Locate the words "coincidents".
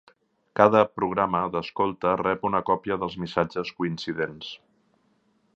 3.83-4.53